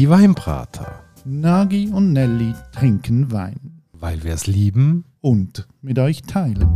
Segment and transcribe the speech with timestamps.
[0.00, 1.04] Die Weinbrater.
[1.26, 3.82] Nagi und Nelly trinken Wein.
[3.92, 5.04] Weil wir es lieben.
[5.20, 6.70] Und mit euch teilen.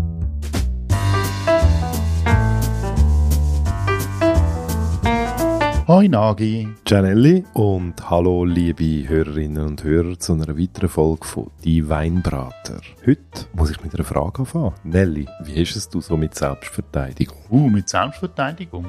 [5.89, 6.69] Hoi Nagi.
[6.85, 12.83] Gianelli und hallo liebe Hörerinnen und Hörer zu einer weiteren Folge von Die Weinbrater.
[13.07, 14.75] Heute muss ich mit einer Frage anfangen.
[14.85, 17.39] Nelly, wie ist es du so mit Selbstverteidigung?
[17.49, 18.85] Uh, mit Selbstverteidigung?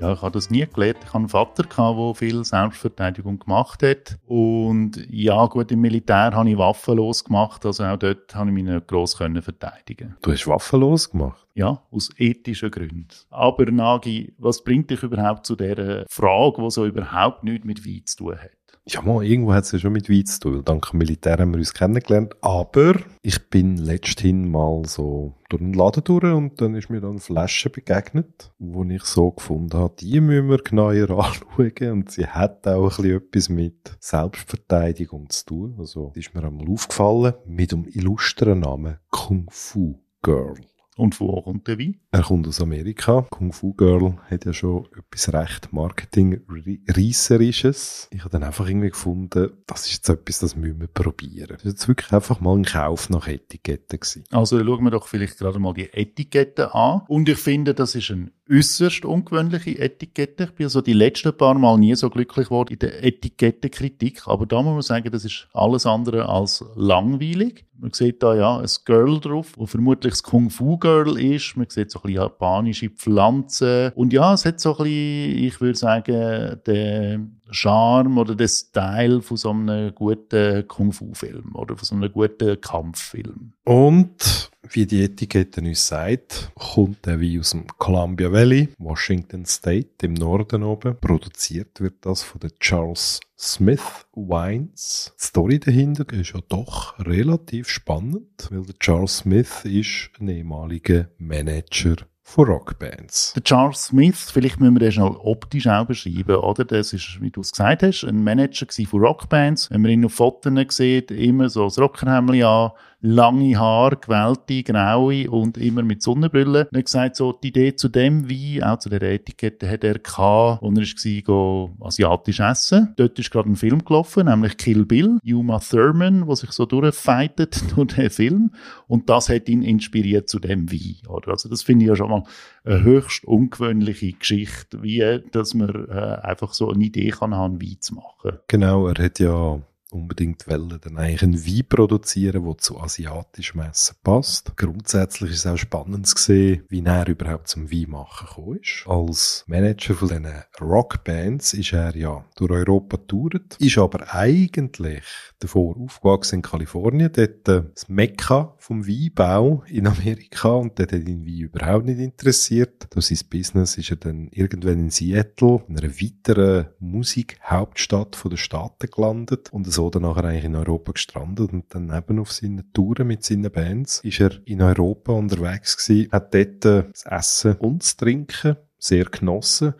[0.00, 0.98] Ja, ich habe das nie gelernt.
[1.02, 4.18] Ich hatte einen Vater, der viel Selbstverteidigung gemacht hat.
[4.26, 7.66] Und ja, gut, im Militär habe ich waffenlos gemacht.
[7.66, 11.46] Also auch dort habe ich mich nicht gross verteidigen Du hast waffenlos gemacht?
[11.60, 13.06] Ja, aus ethischen Gründen.
[13.28, 18.00] Aber Nagi, was bringt dich überhaupt zu dieser Frage, die so überhaupt nichts mit Wein
[18.06, 18.50] zu tun hat?
[18.86, 21.52] Ja, mal, irgendwo hat es ja schon mit Wein zu tun, dank dem Militär haben
[21.52, 22.34] wir uns kennengelernt.
[22.40, 27.18] Aber ich bin letzthin mal so durch den Laden durch und dann ist mir dann
[27.18, 32.66] Flasche begegnet, wo ich so gefunden habe, die müssen wir genauer anschauen und sie hat
[32.66, 35.76] auch ein bisschen etwas mit Selbstverteidigung zu tun.
[35.78, 40.54] Also, ist mir einmal aufgefallen mit dem illustren Namen Kung Fu Girl.
[41.00, 41.96] Und wo kommt der Wein?
[42.10, 43.26] Er kommt aus Amerika.
[43.30, 48.10] Kung Fu Girl hat ja schon etwas recht Marketing-Reisserisches.
[48.12, 51.54] Ich habe dann einfach irgendwie gefunden, das ist jetzt etwas, das müssen wir probieren.
[51.54, 53.98] Das war jetzt wirklich einfach mal ein Kauf nach Etiketten.
[53.98, 54.24] Gewesen.
[54.30, 57.00] Also schauen wir doch vielleicht gerade mal die Etiketten an.
[57.08, 60.44] Und ich finde, das ist ein äußerst ungewöhnliche Etikette.
[60.44, 64.26] Ich bin also die letzten paar Mal nie so glücklich geworden in der Etikettenkritik.
[64.26, 67.64] Aber da muss man sagen, das ist alles andere als langweilig.
[67.78, 71.56] Man sieht da ja ein Girl drauf, wo vermutlich das Kung Fu Girl ist.
[71.56, 73.92] Man sieht so ein bisschen japanische Pflanzen.
[73.94, 79.22] Und ja, es hat so ein bisschen, ich würde sagen, den Charme oder den Style
[79.22, 83.52] von so einem guten Kung Fu Film oder von so einem guten Kampffilm.
[83.64, 89.90] Und wie die Etikette uns sagt, kommt der Wein aus dem Columbia Valley, Washington State,
[90.02, 90.96] im Norden oben.
[91.00, 95.12] Produziert wird das von der Charles Smith Wines.
[95.18, 101.08] Die Story dahinter ist ja doch relativ spannend, weil der Charles Smith ist ein ehemaliger
[101.18, 101.96] Manager
[102.30, 103.32] von Rockbands.
[103.34, 106.64] Der Charles Smith, vielleicht müssen wir den schnell optisch auch beschreiben, oder?
[106.64, 109.70] Das ist, wie du es gesagt hast, ein Manager von Rockbands.
[109.70, 115.30] Wenn man ihn auf Fotos sieht, immer so das Rockerhemd an, lange Haare, gewählte, graue
[115.30, 116.68] und immer mit Sonnenbrille.
[116.70, 119.98] Er hat gesagt, so, die Idee zu dem Wein, auch zu der Etikette, hat er
[119.98, 122.92] gehabt, und er war asiatisch essen.
[122.96, 127.62] Dort ist gerade ein Film gelaufen, nämlich Kill Bill, Yuma Thurman, der sich so durchfightet
[127.76, 128.50] durch den Film.
[128.86, 131.32] Und das hat ihn inspiriert zu dem Wein, oder?
[131.32, 132.24] Also, das finde ich ja schon mal
[132.64, 137.76] eine höchst ungewöhnliche Geschichte, wie, dass man äh, einfach so eine Idee kann haben, Wein
[137.80, 138.38] zu machen.
[138.48, 139.60] Genau, er hat ja
[139.92, 144.56] unbedingt wollen, dann eigentlich einen Wein produzieren, der zu asiatischem Essen passt.
[144.56, 148.84] Grundsätzlich ist es auch spannend zu sehen, wie er überhaupt zum Wein machen gekommen ist.
[148.86, 150.26] Als Manager von diesen
[150.60, 155.04] Rockbands ist er ja durch Europa getourt, ist aber eigentlich
[155.38, 161.08] davor aufgewachsen in Kalifornien, dort äh, das Mekka vom Weinbau in Amerika und dort hat
[161.08, 162.86] ihn Wein überhaupt nicht interessiert.
[162.90, 168.90] Durch sein Business ist er dann irgendwann in Seattle, in einer weiteren Musikhauptstadt der Staaten
[168.90, 172.70] gelandet und so so dann nachher eigentlich in Europa gestrandet und dann eben auf seinen
[172.72, 177.54] Touren mit seinen Bands ist er in Europa unterwegs gewesen, hat dort äh, das Essen
[177.56, 179.74] und das Trinken sehr genossen.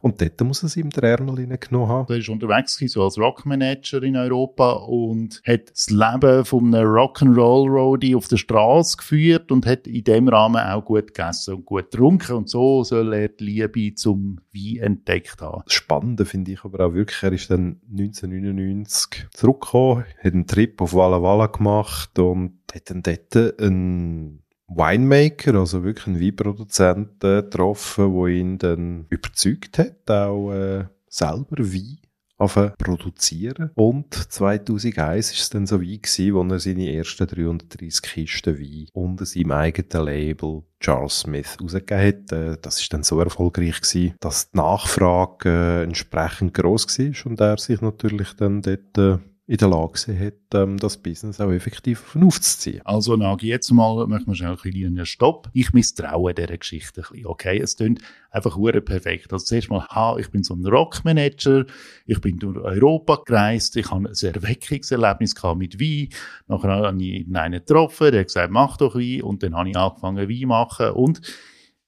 [0.00, 2.12] Und dort muss er sich im Ärmel genommen haben.
[2.12, 8.16] Er war unterwegs so als Rockmanager in Europa und hat das Leben von einem Rock'n'Roll-Roadie
[8.16, 12.32] auf der Straße geführt und hat in dem Rahmen auch gut gegessen und gut getrunken.
[12.36, 15.62] Und so soll er die Liebe zum Wein entdeckt haben.
[15.66, 20.80] Das Spannende finde ich aber auch wirklich, er ist dann 1999 zurückgekommen, hat einen Trip
[20.80, 28.14] auf Walla Walla gemacht und hat dann dort einen Winemaker, also wirklich einen Weinproduzenten getroffen,
[28.14, 31.98] der ihn dann überzeugt hat, auch äh, selber Wein
[32.38, 33.70] zu produzieren.
[33.74, 38.88] Und 2001 ist es dann so weit gewesen, wo er seine ersten 330 Kisten Wein
[38.92, 42.32] unter seinem eigenen Label Charles Smith rausgegeben hat.
[42.32, 47.40] Äh, das ist dann so erfolgreich gewesen, dass die Nachfrage äh, entsprechend groß war und
[47.40, 52.16] er sich natürlich dann dort äh, in der Lage hat, ähm, das Business auch effektiv
[52.16, 52.80] aufzuziehen.
[52.84, 55.48] Also Nagi, jetzt mal möchten wir schnell ein bisschen Stopp.
[55.52, 57.60] Ich misstraue dieser Geschichte ein bisschen, okay?
[57.60, 58.00] Es klingt
[58.32, 59.32] einfach hure perfekt.
[59.32, 61.64] Also zuerst mal, ha, ich bin so ein Rockmanager,
[62.06, 66.08] ich bin durch Europa gereist, ich habe ein Erweckungserlebnis gehabt mit Wein,
[66.48, 69.76] nachher habe ich einen getroffen, der hat gesagt, mach doch Wein, und dann habe ich
[69.76, 71.20] angefangen Wein machen und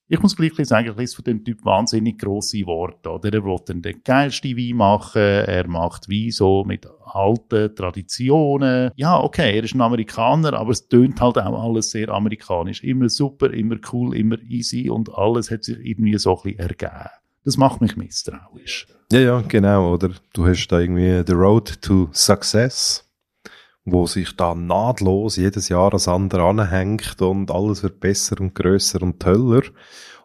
[0.09, 3.11] ich muss gleich sagen, ich lese von dem Typ wahnsinnig grosse Worte.
[3.11, 3.33] Oder?
[3.33, 8.91] Er will dann den geilsten Wein machen, er macht Wein so mit alten Traditionen.
[8.97, 12.83] Ja, okay, er ist ein Amerikaner, aber es tönt halt auch alles sehr amerikanisch.
[12.83, 17.11] Immer super, immer cool, immer easy und alles hat sich irgendwie so ein bisschen ergeben.
[17.45, 18.87] Das macht mich misstrauisch.
[19.13, 20.11] Ja, ja, genau, oder?
[20.35, 23.08] Du hast da irgendwie The Road to Success,
[23.93, 29.03] wo sich da nahtlos jedes Jahr das andere anhängt und alles wird besser und grösser
[29.03, 29.63] und toller.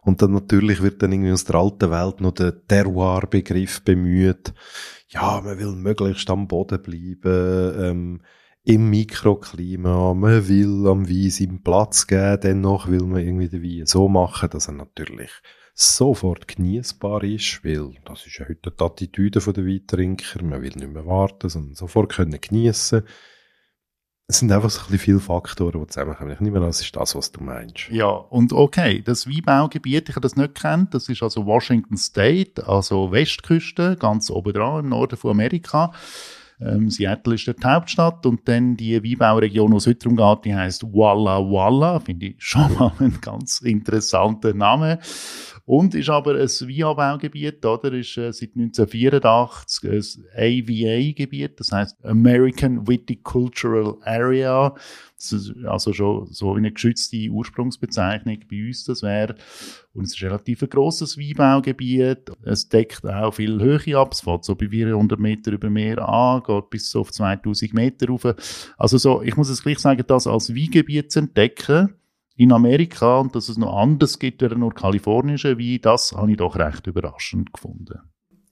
[0.02, 4.52] Und dann natürlich wird dann irgendwie aus der alten Welt noch der Terroir-Begriff bemüht.
[5.08, 8.20] Ja, man will möglichst am Boden bleiben, ähm,
[8.64, 13.86] im Mikroklima, man will am Wein seinen Platz geben, dennoch will man irgendwie den Wein
[13.86, 15.30] so machen, dass er natürlich
[15.74, 20.92] sofort genießbar ist, weil das ist ja heute die Attitüde der Weintrinker, man will nicht
[20.92, 23.02] mehr warten, sondern sofort können geniessen
[24.26, 26.32] es sind einfach so ein viele Faktoren, die zusammenkommen.
[26.32, 27.90] Ich nehme an, das ist das, was du meinst.
[27.90, 32.66] Ja, und okay, das Weinbaugebiet, ich habe das nicht kennt, das ist also Washington State,
[32.66, 35.92] also Westküste, ganz oben dran im Norden von Amerika.
[36.58, 40.54] Ähm, Seattle ist die Hauptstadt und dann die Weinbauregion, wo es heute darum geht, die
[40.54, 45.00] heisst Walla Walla, finde ich schon mal ein ganz interessanter Name.
[45.66, 47.90] Und ist aber ein Weinanbaugebiet, oder?
[47.94, 50.02] Ist äh, seit 1984 ein
[50.36, 54.74] AVA-Gebiet, das heißt American Viticultural Area.
[55.66, 59.36] Also schon so eine geschützte Ursprungsbezeichnung bei uns das wäre.
[59.94, 62.30] Und es ist relativ ein grosses Weinbaugebiet.
[62.42, 64.12] Es deckt auch viel Höhe ab.
[64.12, 68.26] Es fängt so bei 400 Meter über Meer an, geht bis auf 2000 Meter rauf.
[68.76, 71.94] Also so, ich muss es gleich sagen, das als Weingebiet zu entdecken,
[72.36, 76.36] in Amerika und dass es noch anders gibt als nur kalifornische Wein, das habe ich
[76.36, 78.00] doch recht überraschend gefunden.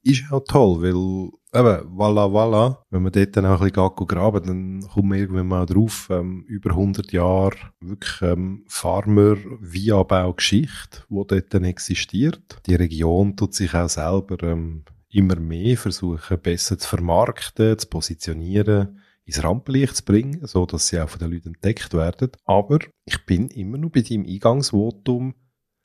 [0.05, 4.45] Ist auch toll, weil eben, Walla Walla, wenn man dort dann auch ein bisschen graben,
[4.45, 11.55] dann kommt man irgendwann mal drauf, ähm, über 100 Jahre wirklich ähm, Farmer-Weinanbau-Geschichte, die dort
[11.55, 12.61] dann existiert.
[12.67, 18.99] Die Region tut sich auch selber ähm, immer mehr versuchen, besser zu vermarkten, zu positionieren
[19.25, 22.31] ins Rampenlicht zu bringen, so dass sie auch von den Leuten entdeckt werden.
[22.45, 25.35] Aber ich bin immer noch bei deinem Eingangsvotum.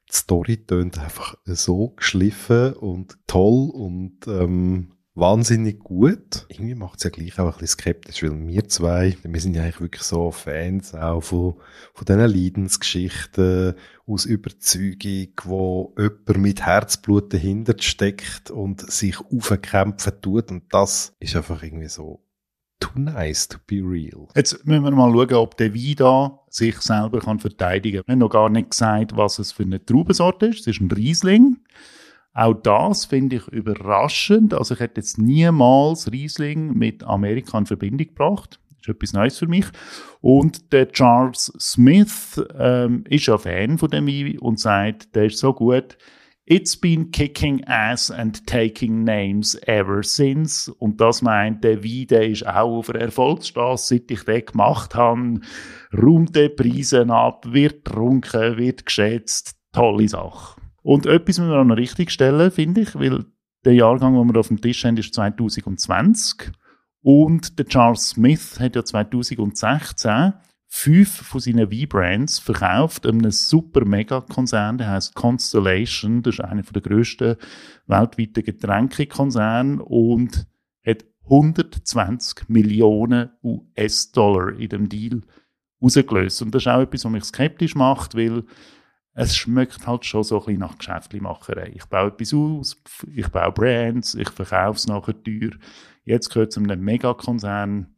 [0.10, 6.46] Die Story tönt einfach so geschliffen und toll und ähm, wahnsinnig gut.
[6.48, 9.64] Irgendwie macht es ja gleich auch ein bisschen skeptisch, weil wir zwei, wir sind ja
[9.64, 11.56] eigentlich wirklich so Fans auch von,
[11.94, 13.74] von diesen Leidensgeschichten
[14.06, 21.36] aus Überzeugung, wo jemand mit Herzblut dahinter steckt und sich aufkämpfen tut und das ist
[21.36, 22.24] einfach irgendwie so
[22.80, 24.28] too nice to be real.
[24.36, 28.08] Jetzt müssen wir mal schauen, ob der Wein sich selber kann verteidigen kann.
[28.08, 30.62] Wir haben noch gar nicht gesagt, was es für eine Traubensorte ist.
[30.62, 31.58] Es ist ein Riesling.
[32.34, 34.54] Auch das finde ich überraschend.
[34.54, 38.60] Also ich hätte jetzt niemals Riesling mit Amerika in Verbindung gebracht.
[38.70, 39.66] Das ist etwas Neues für mich.
[40.22, 45.40] Und der Charles Smith ähm, ist ja Fan von dem Wein und sagt, der ist
[45.40, 45.98] so gut,
[46.50, 50.72] It's been kicking ass and taking names ever since.
[50.80, 54.96] Und das meint der Wein, der ist auch auf der Erfolgsstraße, seit ich den gemacht
[54.96, 55.42] habe.
[55.94, 59.58] Räumt Preise ab, wird getrunken, wird geschätzt.
[59.74, 60.62] Tolle Sache.
[60.84, 63.26] Und etwas müssen wir auch noch richtig stellen, finde ich, weil
[63.66, 66.54] der Jahrgang, den wir auf dem Tisch haben, ist 2020.
[67.02, 70.32] Und der Charles Smith hat ja 2016
[70.68, 76.22] fünf von seinen V-Brands verkauft an einem super Mega-Konzern, der heißt Constellation.
[76.22, 77.38] Das ist einer der grössten
[77.88, 80.46] weltweiten Getränkekonzerne und
[80.86, 85.22] hat 120 Millionen US-Dollar in dem Deal
[85.82, 86.42] rausgelöst.
[86.42, 88.44] Und das ist auch etwas, was mich skeptisch macht, weil
[89.14, 91.72] es schmeckt halt schon so ein bisschen nach Geschäftlichmacherei.
[91.74, 92.78] Ich baue etwas aus,
[93.16, 95.52] ich baue Brands, ich verkaufe es nachher teuer.
[96.04, 97.96] Jetzt gehört es einem Megakonzern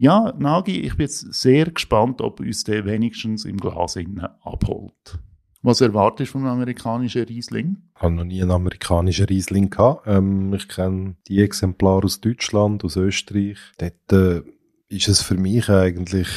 [0.00, 5.18] ja, Nagi, ich bin jetzt sehr gespannt, ob uns der wenigstens im Glas innen abholt.
[5.60, 7.76] Was erwartest du vom amerikanischen Riesling?
[7.94, 10.06] Ich habe noch nie einen amerikanischen Riesling gehabt.
[10.06, 13.58] Ähm, ich kenne die Exemplare aus Deutschland, aus Österreich.
[13.76, 14.42] Dort äh,
[14.88, 16.28] ist es für mich eigentlich,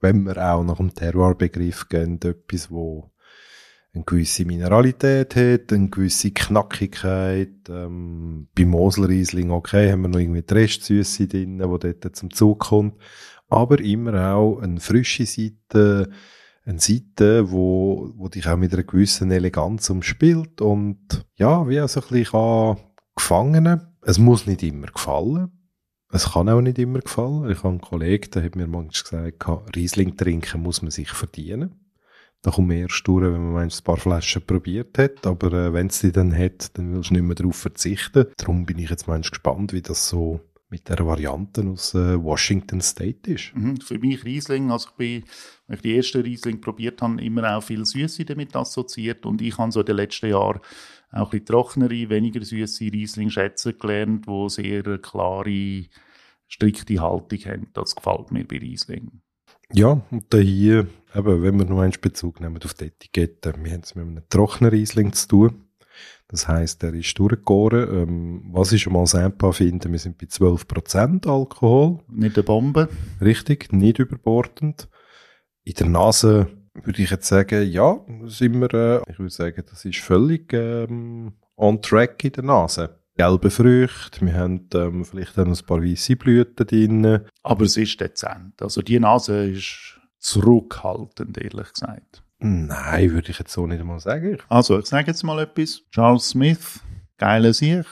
[0.00, 3.10] wenn wir auch nach dem Terroir-Begriff gehen, etwas, wo
[3.94, 7.68] eine gewisse Mineralität hat, eine gewisse Knackigkeit.
[7.68, 12.60] Ähm, bei Mosel-Riesling, okay, haben wir noch irgendwie die Restsüße drin, die dort zum Zug
[12.60, 13.00] kommt.
[13.48, 16.10] Aber immer auch eine frische Seite,
[16.64, 21.88] eine Seite, wo, wo dich auch mit einer gewissen Eleganz umspielt und ja, wie auch
[21.88, 22.78] so ein bisschen
[23.14, 23.80] gefangen.
[24.02, 25.52] Es muss nicht immer gefallen.
[26.10, 27.50] Es kann auch nicht immer gefallen.
[27.50, 31.83] Ich habe einen Kollegen, der hat mir manchmal gesagt, Riesling trinken muss man sich verdienen.
[32.44, 35.26] Da kommt man erst durch, wenn man ein paar Flaschen probiert hat.
[35.26, 38.26] Aber äh, wenn es die dann hat, dann willst du nicht mehr darauf verzichten.
[38.36, 42.82] Darum bin ich jetzt manchmal gespannt, wie das so mit der Variante aus äh, Washington
[42.82, 43.54] State ist.
[43.54, 45.24] Mhm, für mich Riesling, also ich bin,
[45.66, 49.56] wenn ich die erste Riesling probiert habe, immer auch viel Süße damit assoziiert und ich
[49.56, 50.60] habe so in den letzten Jahren
[51.12, 55.84] auch ein bisschen trockenere, weniger süße Riesling schätzen gelernt, wo sehr klare,
[56.46, 57.68] strikte Haltung haben.
[57.72, 59.22] Das gefällt mir bei Riesling.
[59.72, 63.72] Ja, und da hier, eben, wenn wir noch einen Bezug nehmen auf die Etikette, wir
[63.72, 65.64] haben es mit einem trockenen Riesling zu tun.
[66.28, 68.08] Das heißt, er ist durchgegoren.
[68.08, 72.00] Ähm, was ich schon mal Sampa finde, wir sind bei 12% Alkohol.
[72.08, 72.88] Nicht eine Bombe.
[73.20, 74.88] Richtig, nicht überbordend.
[75.64, 79.84] In der Nase würde ich jetzt sagen, ja, sind wir, äh, ich würde sagen, das
[79.84, 82.98] ist völlig ähm, on track in der Nase.
[83.16, 87.20] Gelbe Früchte, wir haben ähm, vielleicht auch noch ein paar weiße Blüten drin.
[87.44, 88.60] Aber es ist dezent.
[88.60, 92.24] Also die Nase ist zurückhaltend, ehrlich gesagt.
[92.40, 94.38] Nein, würde ich jetzt so nicht einmal sagen.
[94.48, 95.82] Also, ich sage jetzt mal etwas.
[95.92, 96.80] Charles Smith,
[97.16, 97.86] geiler Sieg,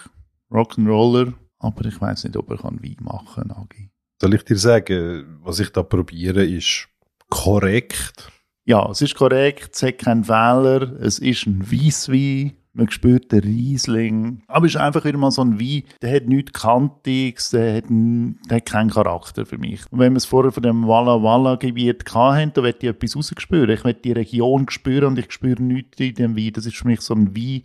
[0.51, 3.91] Rock'n'Roller, aber ich weiß nicht, ob er kann Wein machen kann, Agi.
[4.21, 6.89] Soll ich dir sagen, was ich da probiere, ist
[7.29, 8.29] korrekt.
[8.65, 13.41] Ja, es ist korrekt, es hat keinen Fehler, es ist ein Weisswein, man spürt den
[13.41, 14.43] Riesling.
[14.47, 17.85] Aber es ist einfach wieder mal so ein Wein, der hat nichts Kantiges, der hat,
[17.89, 19.81] der hat keinen Charakter für mich.
[19.91, 23.17] Und wenn wir es vorher von dem Walla Walla Gebiet hatten, da möchte ich etwas
[23.17, 23.71] rausspüren.
[23.71, 26.53] Ich möchte die Region spüren und ich spüre nichts in dem Wein.
[26.55, 27.63] Das ist für mich so ein Wein,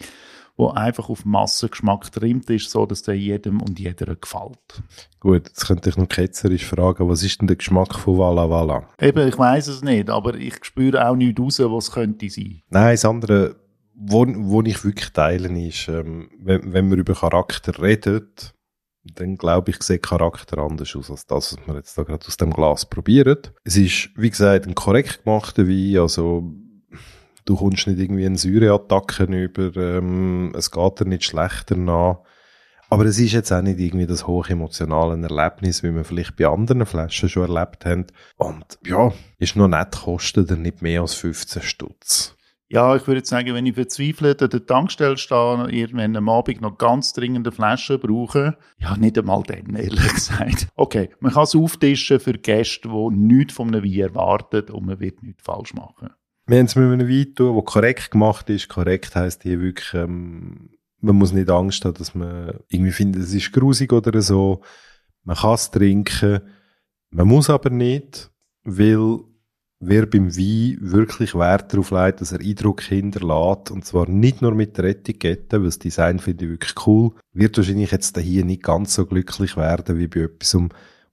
[0.58, 4.82] wo einfach auf Massengeschmack trimmt ist, so dass der jedem und jeder gefällt.
[5.20, 8.90] Gut, jetzt könnte ich noch ketzerisch fragen, was ist denn der Geschmack von Walla Walla?
[9.00, 12.62] Eben, ich weiß es nicht, aber ich spüre auch nichts raus, was könnte sein.
[12.70, 13.67] Nein, das andere
[14.00, 18.54] wo, wo ich wirklich teile, ist, ähm, wenn, wenn man über Charakter redet,
[19.16, 22.38] dann glaube ich, sieht Charakter anders aus als das, was wir jetzt da gerade aus
[22.38, 23.40] dem Glas probieren.
[23.64, 26.54] Es ist, wie gesagt, ein korrekt gemachter Wein, also
[27.46, 32.20] du kommst nicht irgendwie eine Säureattacke über, ähm, es geht dir nicht schlechter nach.
[32.90, 36.86] Aber es ist jetzt auch nicht irgendwie das hochemotionale Erlebnis, wie wir vielleicht bei anderen
[36.86, 38.06] Flaschen schon erlebt haben.
[38.38, 42.37] Und ja, ist noch nett, kostet er nicht mehr als 15 Stutz.
[42.70, 46.78] Ja, ich würde sagen, wenn ich verzweifelt an der Tankstelle stehe, irgendwann am Abend noch
[46.78, 50.68] ganz dringende Flaschen brauche, ja, nicht einmal dann, ehrlich gesagt.
[50.76, 55.00] Okay, man kann es auftischen für Gäste, die nichts von einem Wein erwarten und man
[55.00, 56.10] wird nichts falsch machen.
[56.46, 58.68] Wir haben es mit einem Wein tun, der korrekt gemacht ist.
[58.68, 60.70] Korrekt heisst hier wirklich, ähm,
[61.00, 64.62] man muss nicht Angst haben, dass man irgendwie findet, es ist grusig oder so.
[65.24, 66.42] Man kann es trinken,
[67.12, 68.30] man muss aber nicht,
[68.64, 69.20] weil
[69.80, 74.54] wer beim Wein wirklich Wert darauf legt, dass er Eindruck hinterlässt, und zwar nicht nur
[74.54, 78.64] mit der Etikette, weil das Design finde ich wirklich cool, wird wahrscheinlich jetzt hier nicht
[78.64, 80.58] ganz so glücklich werden wie bei etwas,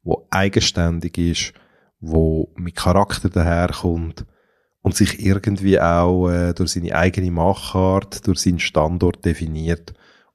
[0.03, 1.53] wo eigenständig ist,
[2.01, 4.25] wo mit Charakter daherkommt
[4.83, 9.95] und sich irgendwie auch äh, durch seine eigene Machart, durch seinen Standort definiert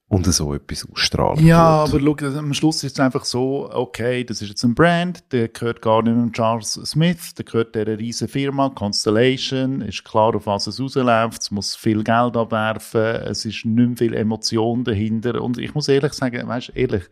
[0.10, 1.46] und so etwas ausstrahlen.
[1.46, 2.04] Ja, wird.
[2.04, 5.50] aber schau, am Schluss ist es einfach so, okay, das ist jetzt ein Brand, der
[5.50, 10.48] gehört gar nicht mehr Charles Smith, der gehört dieser riesen Firma, Constellation, ist klar, auf
[10.48, 15.42] was es rausläuft, es muss viel Geld abwerfen, es ist nicht mehr viel Emotion dahinter
[15.42, 17.04] und ich muss ehrlich sagen, weißt ehrlich,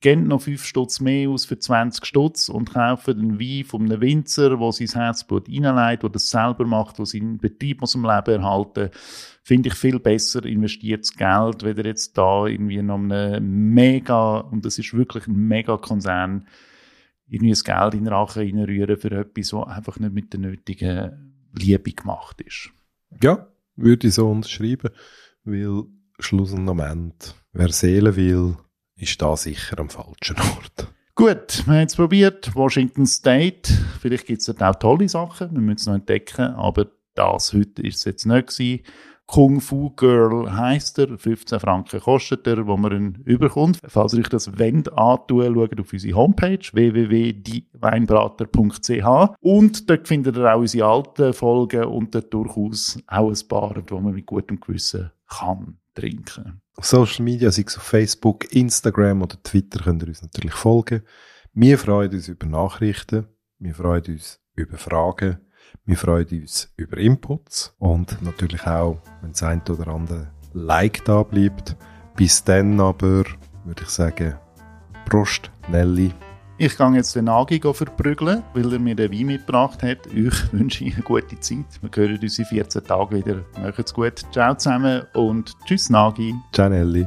[0.00, 4.00] gebt noch 5 Stutz mehr aus für 20 Stutz und kaufen einen Wein von einem
[4.00, 8.42] Winzer, der sein Herzblut reinlegt, der das selber macht, der seinen Betrieb aus dem Leben
[8.42, 8.90] erhalten
[9.48, 14.78] finde ich viel besser investiertes Geld, weder jetzt da irgendwie noch einem mega, und das
[14.78, 16.46] ist wirklich ein mega Konzern,
[17.28, 21.34] irgendwie das Geld in den Rachen reinrühren für etwas, was einfach nicht mit der nötigen
[21.54, 22.70] Liebe gemacht ist.
[23.22, 24.90] Ja, würde ich so unterschreiben,
[25.44, 25.84] weil
[26.18, 28.56] schlussendlich, wer Seele will,
[28.98, 30.92] ist da sicher am falschen Ort.
[31.14, 32.54] Gut, wir haben es probiert.
[32.54, 33.72] Washington State.
[34.00, 35.52] Vielleicht gibt es dort auch tolle Sachen.
[35.52, 36.54] Wir müssen es noch entdecken.
[36.54, 38.82] Aber das heute ist es jetzt nicht gewesen.
[39.26, 43.78] Kung Fu Girl heisst er, 15 Franken kostet er, wo man ihn überkommt.
[43.86, 50.54] Falls ihr euch das wollt antun, schaut auf unsere Homepage www.dieweinbrater.ch und dort findet ihr
[50.54, 55.10] auch unsere alten Folgen und dort durchaus auch ein paar, wo man mit gutem Gewissen
[55.28, 56.60] kann trinken.
[56.76, 61.02] Auf Social Media, sei es auf Facebook, Instagram oder Twitter, könnt ihr uns natürlich folgen.
[61.52, 63.26] Wir freuen uns über Nachrichten,
[63.58, 65.38] wir freuen uns über Fragen
[65.84, 71.22] wir freuen uns über Inputs und natürlich auch, wenn das eine oder andere Like da
[71.22, 71.76] bleibt.
[72.16, 73.24] Bis dann aber
[73.64, 74.34] würde ich sagen,
[75.06, 76.12] Prost, Nelly.
[76.60, 80.08] Ich gehe jetzt den Nagi verprügeln, weil er mir den Wein mitgebracht hat.
[80.12, 81.64] Ich wünsche Ihnen eine gute Zeit.
[81.80, 83.44] Wir hören uns in 14 Tagen wieder.
[83.62, 84.24] Macht's gut.
[84.32, 86.34] Ciao zusammen und tschüss Nagi.
[86.52, 87.06] Ciao Nelly.